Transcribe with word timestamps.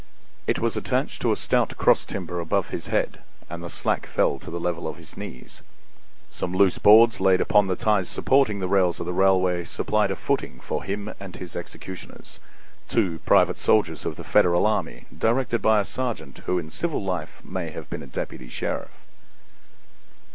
It 0.47 0.57
was 0.57 0.75
attached 0.75 1.21
to 1.21 1.31
a 1.31 1.35
stout 1.35 1.77
cross 1.77 2.05
timber 2.05 2.39
above 2.39 2.69
his 2.69 2.87
head 2.87 3.19
and 3.51 3.61
the 3.63 3.69
slack 3.69 4.07
fell 4.07 4.39
to 4.39 4.49
the 4.49 4.59
level 4.59 4.87
of 4.87 4.97
his 4.97 5.15
knees. 5.15 5.61
Some 6.27 6.55
loose 6.55 6.79
boards 6.79 7.19
laid 7.19 7.39
upon 7.39 7.67
the 7.67 7.75
ties 7.75 8.09
supporting 8.09 8.57
the 8.59 8.67
rails 8.67 8.99
of 8.99 9.05
the 9.05 9.13
railway 9.13 9.63
supplied 9.63 10.09
a 10.09 10.15
footing 10.15 10.59
for 10.59 10.83
him 10.83 11.13
and 11.19 11.35
his 11.35 11.55
executioners—two 11.55 13.19
private 13.27 13.59
soldiers 13.59 14.03
of 14.03 14.15
the 14.15 14.23
Federal 14.23 14.65
army, 14.65 15.05
directed 15.15 15.61
by 15.61 15.79
a 15.81 15.85
sergeant 15.85 16.39
who 16.47 16.57
in 16.57 16.71
civil 16.71 17.03
life 17.03 17.39
may 17.45 17.69
have 17.69 17.87
been 17.91 18.01
a 18.01 18.07
deputy 18.07 18.47
sheriff. 18.49 19.05